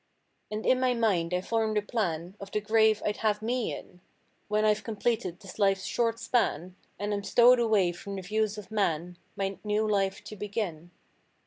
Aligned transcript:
And 0.49 0.65
in 0.65 0.79
my 0.79 0.95
mind 0.95 1.31
I 1.31 1.41
form 1.41 1.75
the 1.75 1.81
plan 1.83 2.35
Of 2.39 2.49
the 2.51 2.59
grave 2.59 3.03
I'd 3.05 3.17
have 3.17 3.43
me 3.43 3.71
in. 3.71 4.01
When 4.47 4.65
I've 4.65 4.83
completed 4.83 5.39
this 5.39 5.59
life's 5.59 5.85
short 5.85 6.17
span. 6.17 6.75
And 6.97 7.13
am 7.13 7.23
stowed 7.23 7.59
away 7.59 7.91
from 7.91 8.15
the 8.15 8.23
views 8.23 8.57
of 8.57 8.71
man, 8.71 9.19
My 9.35 9.59
new 9.63 9.87
life 9.87 10.23
to 10.23 10.35
begin. 10.35 10.89